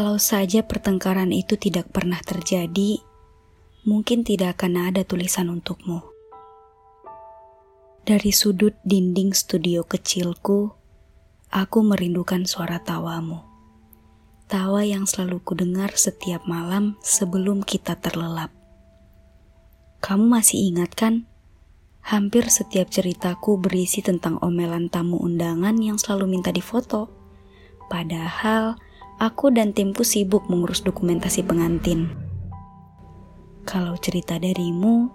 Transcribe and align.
Kalau 0.00 0.16
saja 0.16 0.64
pertengkaran 0.64 1.28
itu 1.28 1.60
tidak 1.60 1.92
pernah 1.92 2.16
terjadi, 2.24 3.04
mungkin 3.84 4.24
tidak 4.24 4.56
akan 4.56 4.88
ada 4.88 5.04
tulisan 5.04 5.52
untukmu. 5.52 6.00
Dari 8.08 8.32
sudut 8.32 8.72
dinding 8.80 9.36
studio 9.36 9.84
kecilku, 9.84 10.72
aku 11.52 11.78
merindukan 11.84 12.48
suara 12.48 12.80
tawamu. 12.80 13.44
Tawa 14.48 14.88
yang 14.88 15.04
selalu 15.04 15.44
kudengar 15.44 15.92
setiap 15.92 16.48
malam 16.48 16.96
sebelum 17.04 17.60
kita 17.60 18.00
terlelap. 18.00 18.56
Kamu 20.00 20.32
masih 20.32 20.64
ingat 20.64 20.96
kan? 20.96 21.28
Hampir 22.08 22.48
setiap 22.48 22.88
ceritaku 22.88 23.60
berisi 23.60 24.00
tentang 24.00 24.40
omelan 24.40 24.88
tamu 24.88 25.20
undangan 25.20 25.76
yang 25.76 26.00
selalu 26.00 26.40
minta 26.40 26.48
difoto. 26.48 27.12
Padahal 27.92 28.80
aku 29.20 29.52
dan 29.52 29.76
timku 29.76 30.02
sibuk 30.02 30.48
mengurus 30.48 30.80
dokumentasi 30.80 31.44
pengantin. 31.44 32.08
Kalau 33.68 33.94
cerita 34.00 34.40
darimu, 34.40 35.12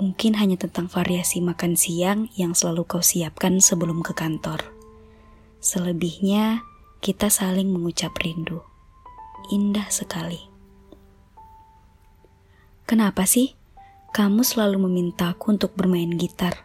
mungkin 0.00 0.34
hanya 0.40 0.56
tentang 0.56 0.88
variasi 0.88 1.44
makan 1.44 1.76
siang 1.76 2.32
yang 2.34 2.56
selalu 2.56 2.88
kau 2.88 3.04
siapkan 3.04 3.60
sebelum 3.60 4.00
ke 4.00 4.16
kantor. 4.16 4.64
Selebihnya, 5.60 6.64
kita 7.04 7.28
saling 7.28 7.68
mengucap 7.68 8.16
rindu. 8.18 8.64
Indah 9.52 9.92
sekali. 9.92 10.40
Kenapa 12.88 13.28
sih? 13.28 13.54
kamu 14.14 14.46
selalu 14.46 14.86
memintaku 14.86 15.58
untuk 15.58 15.74
bermain 15.74 16.06
gitar. 16.14 16.62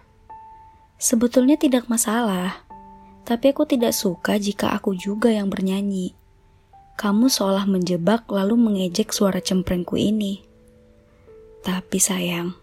Sebetulnya 1.02 1.58
tidak 1.58 1.90
masalah, 1.90 2.62
tapi 3.26 3.50
aku 3.50 3.66
tidak 3.66 3.98
suka 3.98 4.38
jika 4.38 4.70
aku 4.78 4.94
juga 4.94 5.34
yang 5.34 5.50
bernyanyi. 5.50 6.14
Kamu 7.00 7.32
seolah 7.32 7.64
menjebak 7.64 8.28
lalu 8.28 8.60
mengejek 8.60 9.16
suara 9.16 9.40
cemprengku 9.40 9.96
ini. 9.96 10.44
Tapi 11.64 11.96
sayang, 11.96 12.60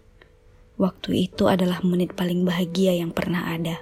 waktu 0.77 1.25
itu 1.25 1.49
adalah 1.49 1.81
menit 1.81 2.13
paling 2.13 2.45
bahagia 2.45 2.93
yang 2.93 3.09
pernah 3.09 3.49
ada. 3.49 3.81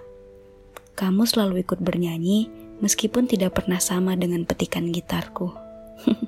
Kamu 0.96 1.28
selalu 1.28 1.60
ikut 1.68 1.84
bernyanyi 1.84 2.48
meskipun 2.80 3.28
tidak 3.28 3.60
pernah 3.60 3.84
sama 3.84 4.16
dengan 4.16 4.48
petikan 4.48 4.96
gitarku. 4.96 5.52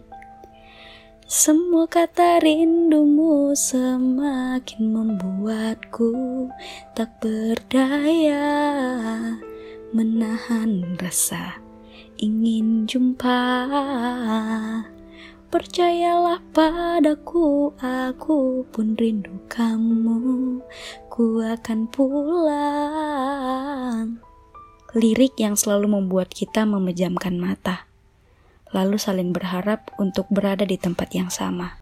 Semua 1.24 1.88
kata 1.88 2.44
rindumu 2.44 3.56
semakin 3.56 4.92
membuatku 4.92 6.12
tak 7.00 7.16
berdaya 7.24 8.44
menahan 9.96 11.00
rasa 11.00 11.64
ingin 12.20 12.86
jumpa. 12.90 13.40
Percayalah 15.48 16.44
padaku, 16.52 17.72
aku 17.80 18.68
pun 18.70 18.94
rindu 19.00 19.38
kamu. 19.48 20.60
Ku 21.08 21.40
akan 21.40 21.88
pulang. 21.92 23.38
Lirik 24.98 25.38
yang 25.40 25.56
selalu 25.56 26.00
membuat 26.02 26.34
kita 26.34 26.66
memejamkan 26.66 27.38
mata 27.40 27.88
lalu 28.76 29.00
saling 29.00 29.32
berharap 29.32 29.92
untuk 29.96 30.28
berada 30.28 30.68
di 30.68 30.76
tempat 30.76 31.12
yang 31.16 31.32
sama. 31.32 31.80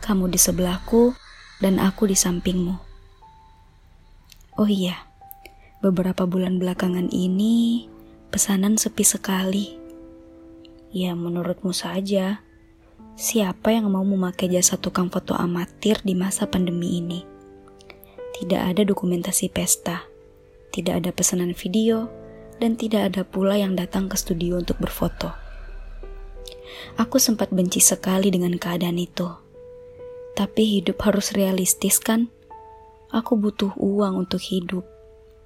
Kamu 0.00 0.30
di 0.30 0.38
sebelahku, 0.40 1.12
dan 1.60 1.80
aku 1.80 2.08
di 2.08 2.16
sampingmu. 2.16 2.76
Oh 4.56 4.68
iya, 4.68 5.08
beberapa 5.84 6.24
bulan 6.24 6.56
belakangan 6.60 7.12
ini 7.12 7.88
pesanan 8.28 8.76
sepi 8.80 9.04
sekali. 9.06 9.78
Ya, 10.90 11.12
menurutmu 11.12 11.74
saja, 11.74 12.40
siapa 13.18 13.74
yang 13.74 13.90
mau 13.92 14.04
memakai 14.04 14.48
jasa 14.48 14.78
tukang 14.78 15.12
foto 15.12 15.36
amatir 15.36 16.00
di 16.02 16.14
masa 16.16 16.46
pandemi 16.48 17.02
ini? 17.02 17.20
Tidak 18.36 18.60
ada 18.60 18.84
dokumentasi 18.84 19.48
pesta, 19.48 20.04
tidak 20.72 21.04
ada 21.04 21.10
pesanan 21.12 21.56
video, 21.56 22.08
dan 22.60 22.76
tidak 22.76 23.12
ada 23.12 23.22
pula 23.24 23.56
yang 23.56 23.76
datang 23.76 24.08
ke 24.08 24.16
studio 24.16 24.60
untuk 24.60 24.80
berfoto. 24.80 25.32
Aku 26.96 27.20
sempat 27.20 27.52
benci 27.52 27.80
sekali 27.80 28.32
dengan 28.32 28.56
keadaan 28.56 28.96
itu. 28.96 29.28
Tapi 30.36 30.80
hidup 30.80 31.00
harus 31.04 31.32
realistis 31.32 31.96
kan? 31.96 32.28
Aku 33.12 33.40
butuh 33.40 33.72
uang 33.76 34.28
untuk 34.28 34.40
hidup. 34.44 34.84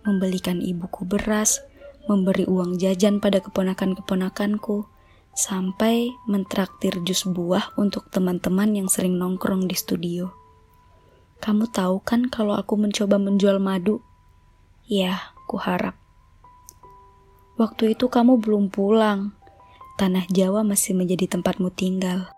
Membelikan 0.02 0.58
ibuku 0.58 1.06
beras, 1.06 1.62
memberi 2.10 2.50
uang 2.50 2.82
jajan 2.82 3.22
pada 3.22 3.38
keponakan-keponakanku, 3.38 4.90
sampai 5.30 6.10
mentraktir 6.26 6.98
jus 7.06 7.22
buah 7.22 7.70
untuk 7.78 8.10
teman-teman 8.10 8.74
yang 8.74 8.90
sering 8.90 9.14
nongkrong 9.14 9.70
di 9.70 9.78
studio. 9.78 10.34
Kamu 11.38 11.70
tahu 11.70 12.02
kan 12.02 12.26
kalau 12.26 12.58
aku 12.58 12.74
mencoba 12.74 13.16
menjual 13.16 13.62
madu? 13.62 14.02
Ya, 14.90 15.32
kuharap. 15.46 15.94
Waktu 17.56 17.94
itu 17.94 18.10
kamu 18.10 18.42
belum 18.42 18.68
pulang 18.74 19.32
tanah 20.00 20.24
Jawa 20.32 20.64
masih 20.64 20.96
menjadi 20.96 21.28
tempatmu 21.36 21.70
tinggal. 21.72 22.32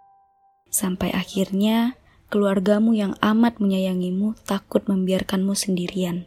Sampai 0.67 1.15
akhirnya 1.15 1.95
keluargamu 2.27 2.91
yang 2.91 3.15
amat 3.23 3.63
menyayangimu 3.63 4.35
takut 4.43 4.83
membiarkanmu 4.91 5.55
sendirian. 5.55 6.27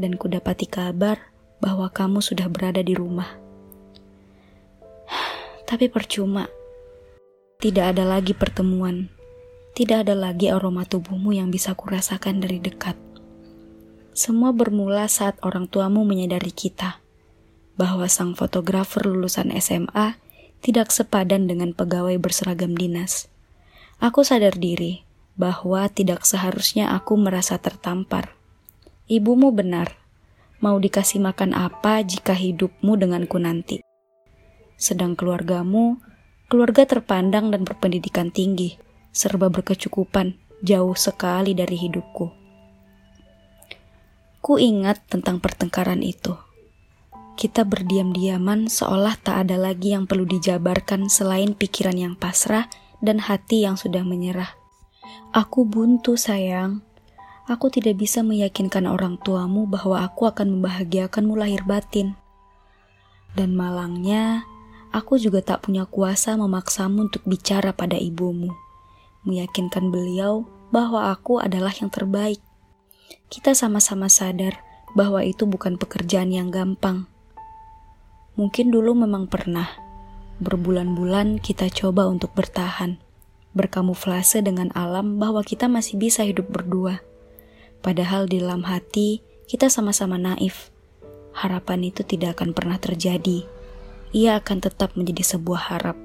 Dan 0.00 0.16
kudapati 0.16 0.64
kabar 0.64 1.20
bahwa 1.58 1.90
kamu 1.90 2.22
sudah 2.22 2.46
berada 2.50 2.82
di 2.82 2.94
rumah. 2.94 3.38
Tapi 5.68 5.90
percuma. 5.92 6.48
Tidak 7.58 7.84
ada 7.94 8.06
lagi 8.06 8.32
pertemuan. 8.32 9.10
Tidak 9.74 10.06
ada 10.06 10.14
lagi 10.16 10.48
aroma 10.48 10.88
tubuhmu 10.88 11.36
yang 11.36 11.52
bisa 11.52 11.74
kurasakan 11.76 12.40
dari 12.40 12.58
dekat. 12.62 12.96
Semua 14.16 14.50
bermula 14.50 15.06
saat 15.06 15.38
orang 15.46 15.70
tuamu 15.70 16.02
menyadari 16.02 16.50
kita 16.50 16.98
bahwa 17.78 18.10
sang 18.10 18.34
fotografer 18.34 19.06
lulusan 19.06 19.54
SMA 19.62 20.18
tidak 20.58 20.90
sepadan 20.90 21.46
dengan 21.46 21.70
pegawai 21.70 22.18
berseragam 22.18 22.74
dinas. 22.74 23.30
Aku 24.02 24.26
sadar 24.26 24.58
diri 24.58 25.06
bahwa 25.38 25.86
tidak 25.86 26.26
seharusnya 26.26 26.90
aku 26.90 27.14
merasa 27.14 27.62
tertampar. 27.62 28.34
Ibumu 29.06 29.54
benar, 29.54 29.94
mau 30.58 30.78
dikasih 30.78 31.22
makan 31.22 31.54
apa 31.54 32.02
jika 32.02 32.34
hidupmu 32.34 32.98
denganku 32.98 33.38
nanti. 33.38 33.82
Sedang 34.78 35.18
keluargamu, 35.18 35.98
keluarga 36.46 36.86
terpandang 36.86 37.50
dan 37.50 37.66
berpendidikan 37.66 38.30
tinggi, 38.30 38.78
serba 39.10 39.50
berkecukupan, 39.50 40.38
jauh 40.62 40.94
sekali 40.94 41.54
dari 41.54 41.74
hidupku. 41.74 42.26
Ku 44.38 44.54
ingat 44.56 45.02
tentang 45.10 45.42
pertengkaran 45.42 46.00
itu 46.00 46.48
kita 47.38 47.62
berdiam-diaman 47.62 48.66
seolah 48.66 49.14
tak 49.22 49.46
ada 49.46 49.54
lagi 49.54 49.94
yang 49.94 50.10
perlu 50.10 50.26
dijabarkan 50.26 51.06
selain 51.06 51.54
pikiran 51.54 51.94
yang 51.94 52.14
pasrah 52.18 52.66
dan 52.98 53.22
hati 53.22 53.62
yang 53.62 53.78
sudah 53.78 54.02
menyerah. 54.02 54.58
Aku 55.30 55.62
buntu, 55.62 56.18
sayang. 56.18 56.82
Aku 57.48 57.72
tidak 57.72 57.96
bisa 57.96 58.20
meyakinkan 58.20 58.84
orang 58.84 59.16
tuamu 59.16 59.64
bahwa 59.64 60.04
aku 60.04 60.28
akan 60.28 60.60
membahagiakanmu 60.60 61.32
lahir 61.32 61.64
batin. 61.64 62.14
Dan 63.32 63.56
malangnya, 63.56 64.44
aku 64.92 65.16
juga 65.16 65.40
tak 65.40 65.64
punya 65.64 65.88
kuasa 65.88 66.36
memaksamu 66.36 67.08
untuk 67.08 67.24
bicara 67.24 67.72
pada 67.72 67.96
ibumu, 67.96 68.52
meyakinkan 69.24 69.88
beliau 69.88 70.44
bahwa 70.68 71.08
aku 71.08 71.40
adalah 71.40 71.72
yang 71.72 71.88
terbaik. 71.88 72.44
Kita 73.32 73.56
sama-sama 73.56 74.12
sadar 74.12 74.60
bahwa 74.92 75.24
itu 75.24 75.48
bukan 75.48 75.80
pekerjaan 75.80 76.28
yang 76.28 76.52
gampang 76.52 77.08
Mungkin 78.38 78.70
dulu 78.70 78.94
memang 78.94 79.26
pernah. 79.26 79.66
Berbulan-bulan 80.38 81.42
kita 81.42 81.66
coba 81.74 82.06
untuk 82.06 82.30
bertahan, 82.38 83.02
berkamuflase 83.50 84.46
dengan 84.46 84.70
alam 84.78 85.18
bahwa 85.18 85.42
kita 85.42 85.66
masih 85.66 85.98
bisa 85.98 86.22
hidup 86.22 86.46
berdua. 86.46 87.02
Padahal 87.88 88.28
di 88.28 88.36
dalam 88.36 88.68
hati 88.68 89.24
kita 89.48 89.72
sama-sama 89.72 90.20
naif. 90.20 90.68
Harapan 91.32 91.88
itu 91.88 92.04
tidak 92.04 92.36
akan 92.36 92.52
pernah 92.52 92.76
terjadi. 92.76 93.48
Ia 94.12 94.44
akan 94.44 94.60
tetap 94.60 94.92
menjadi 94.92 95.24
sebuah 95.24 95.72
harap. 95.72 95.96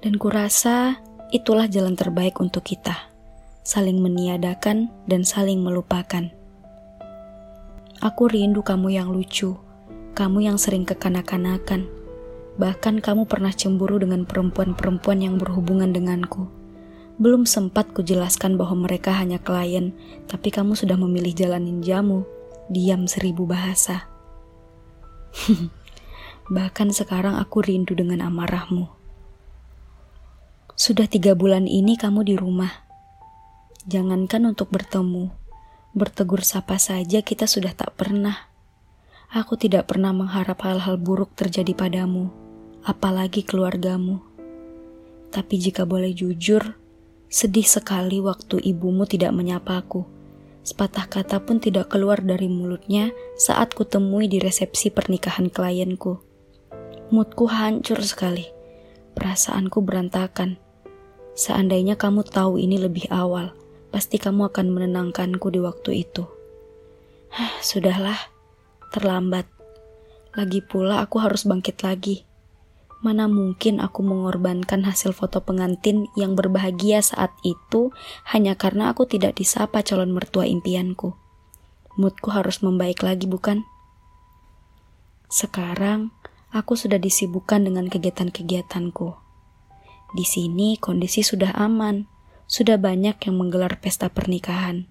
Dan 0.00 0.16
kurasa 0.16 0.96
itulah 1.36 1.68
jalan 1.68 2.00
terbaik 2.00 2.40
untuk 2.40 2.64
kita. 2.64 3.12
Saling 3.60 4.00
meniadakan 4.00 4.88
dan 5.04 5.28
saling 5.28 5.60
melupakan. 5.60 6.32
Aku 8.00 8.32
rindu 8.32 8.64
kamu 8.64 8.96
yang 8.96 9.12
lucu 9.12 9.60
kamu 10.20 10.52
yang 10.52 10.60
sering 10.60 10.84
kekanak-kanakan. 10.84 11.88
Bahkan 12.60 13.00
kamu 13.00 13.24
pernah 13.24 13.56
cemburu 13.56 13.96
dengan 13.96 14.28
perempuan-perempuan 14.28 15.22
yang 15.22 15.40
berhubungan 15.40 15.96
denganku. 15.96 16.59
Belum 17.20 17.44
sempat 17.44 17.92
kujelaskan 17.92 18.56
bahwa 18.56 18.88
mereka 18.88 19.12
hanya 19.12 19.36
klien, 19.36 19.92
tapi 20.24 20.48
kamu 20.48 20.72
sudah 20.72 20.96
memilih 20.96 21.36
jalanin 21.36 21.84
jamu, 21.84 22.24
diam 22.72 23.04
seribu 23.04 23.44
bahasa. 23.44 24.08
Bahkan 26.56 26.96
sekarang 26.96 27.36
aku 27.36 27.60
rindu 27.60 27.92
dengan 27.92 28.24
amarahmu. 28.24 28.88
Sudah 30.72 31.04
tiga 31.04 31.36
bulan 31.36 31.68
ini 31.68 32.00
kamu 32.00 32.24
di 32.24 32.40
rumah. 32.40 32.88
Jangankan 33.84 34.56
untuk 34.56 34.72
bertemu, 34.72 35.28
bertegur 35.92 36.40
sapa 36.40 36.80
saja 36.80 37.20
kita 37.20 37.44
sudah 37.44 37.76
tak 37.76 38.00
pernah. 38.00 38.48
Aku 39.28 39.60
tidak 39.60 39.92
pernah 39.92 40.16
mengharap 40.16 40.56
hal-hal 40.64 40.96
buruk 40.96 41.36
terjadi 41.36 41.76
padamu, 41.76 42.32
apalagi 42.80 43.44
keluargamu. 43.44 44.24
Tapi 45.28 45.54
jika 45.60 45.84
boleh 45.84 46.16
jujur, 46.16 46.79
sedih 47.30 47.62
sekali 47.62 48.18
waktu 48.18 48.58
ibumu 48.58 49.06
tidak 49.06 49.30
menyapaku. 49.30 50.02
Sepatah 50.66 51.06
kata 51.08 51.40
pun 51.40 51.62
tidak 51.62 51.88
keluar 51.88 52.20
dari 52.20 52.50
mulutnya 52.50 53.14
saat 53.38 53.72
kutemui 53.72 54.28
di 54.28 54.42
resepsi 54.42 54.92
pernikahan 54.92 55.48
klienku. 55.48 56.20
Moodku 57.14 57.46
hancur 57.48 58.02
sekali. 58.02 58.44
Perasaanku 59.16 59.78
berantakan. 59.80 60.58
Seandainya 61.38 61.96
kamu 61.96 62.26
tahu 62.26 62.60
ini 62.60 62.76
lebih 62.76 63.08
awal, 63.08 63.54
pasti 63.88 64.18
kamu 64.20 64.50
akan 64.52 64.66
menenangkanku 64.70 65.48
di 65.48 65.62
waktu 65.62 66.04
itu. 66.04 66.26
Hah, 67.30 67.62
sudahlah, 67.62 68.18
terlambat. 68.90 69.46
Lagi 70.34 70.62
pula 70.62 71.02
aku 71.02 71.22
harus 71.22 71.46
bangkit 71.46 71.82
lagi. 71.82 72.29
Mana 73.00 73.32
mungkin 73.32 73.80
aku 73.80 74.04
mengorbankan 74.04 74.84
hasil 74.84 75.16
foto 75.16 75.40
pengantin 75.40 76.12
yang 76.20 76.36
berbahagia 76.36 77.00
saat 77.00 77.32
itu 77.40 77.96
hanya 78.28 78.60
karena 78.60 78.92
aku 78.92 79.08
tidak 79.08 79.40
disapa 79.40 79.80
calon 79.80 80.12
mertua 80.12 80.44
impianku. 80.44 81.16
Moodku 81.96 82.28
harus 82.28 82.60
membaik 82.60 83.00
lagi, 83.00 83.24
bukan? 83.24 83.64
Sekarang, 85.32 86.12
aku 86.52 86.76
sudah 86.76 87.00
disibukkan 87.00 87.64
dengan 87.64 87.88
kegiatan-kegiatanku. 87.88 89.16
Di 90.12 90.24
sini 90.28 90.76
kondisi 90.76 91.24
sudah 91.24 91.56
aman, 91.56 92.04
sudah 92.44 92.76
banyak 92.76 93.16
yang 93.16 93.34
menggelar 93.40 93.80
pesta 93.80 94.12
pernikahan. 94.12 94.84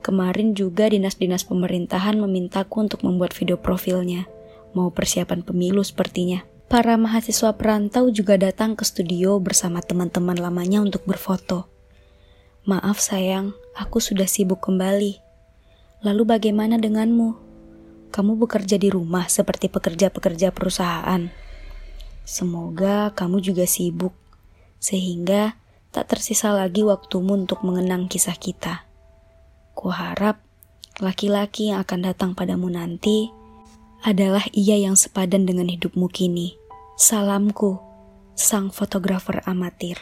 Kemarin 0.00 0.56
juga 0.56 0.88
dinas-dinas 0.88 1.44
pemerintahan 1.44 2.16
memintaku 2.16 2.88
untuk 2.88 3.04
membuat 3.04 3.36
video 3.36 3.60
profilnya, 3.60 4.24
mau 4.72 4.88
persiapan 4.88 5.44
pemilu 5.44 5.84
sepertinya 5.84 6.53
para 6.68 6.96
mahasiswa 6.96 7.54
perantau 7.54 8.08
juga 8.08 8.40
datang 8.40 8.74
ke 8.74 8.82
studio 8.82 9.36
bersama 9.38 9.84
teman-teman 9.84 10.36
lamanya 10.38 10.80
untuk 10.80 11.04
berfoto. 11.04 11.68
Maaf 12.64 12.96
sayang, 12.96 13.52
aku 13.76 14.00
sudah 14.00 14.24
sibuk 14.24 14.64
kembali. 14.64 15.20
Lalu 16.00 16.22
bagaimana 16.24 16.80
denganmu? 16.80 17.36
Kamu 18.08 18.40
bekerja 18.40 18.80
di 18.80 18.88
rumah 18.88 19.28
seperti 19.28 19.68
pekerja-pekerja 19.68 20.54
perusahaan. 20.54 21.28
Semoga 22.24 23.12
kamu 23.12 23.44
juga 23.44 23.68
sibuk, 23.68 24.16
sehingga 24.80 25.60
tak 25.92 26.08
tersisa 26.08 26.56
lagi 26.56 26.80
waktumu 26.80 27.36
untuk 27.36 27.60
mengenang 27.60 28.08
kisah 28.08 28.34
kita. 28.40 28.88
Kuharap 29.76 30.40
laki-laki 31.04 31.68
yang 31.68 31.84
akan 31.84 32.00
datang 32.00 32.30
padamu 32.32 32.72
nanti 32.72 33.28
adalah 34.04 34.44
ia 34.52 34.76
yang 34.76 34.94
sepadan 34.94 35.48
dengan 35.48 35.72
hidupmu 35.72 36.12
kini. 36.12 36.60
Salamku, 37.00 37.80
sang 38.36 38.68
fotografer 38.68 39.40
amatir. 39.48 39.96